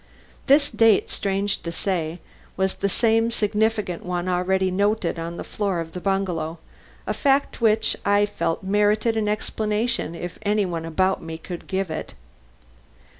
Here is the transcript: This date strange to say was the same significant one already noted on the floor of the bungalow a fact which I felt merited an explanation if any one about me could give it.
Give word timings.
This 0.47 0.71
date 0.71 1.11
strange 1.11 1.61
to 1.61 1.71
say 1.71 2.17
was 2.57 2.73
the 2.73 2.89
same 2.89 3.29
significant 3.29 4.03
one 4.03 4.27
already 4.27 4.71
noted 4.71 5.19
on 5.19 5.37
the 5.37 5.43
floor 5.43 5.79
of 5.79 5.91
the 5.91 6.01
bungalow 6.01 6.57
a 7.05 7.13
fact 7.13 7.61
which 7.61 7.95
I 8.03 8.25
felt 8.25 8.63
merited 8.63 9.15
an 9.15 9.27
explanation 9.29 10.15
if 10.15 10.39
any 10.41 10.65
one 10.65 10.85
about 10.85 11.21
me 11.21 11.37
could 11.37 11.67
give 11.67 11.91
it. 11.91 12.15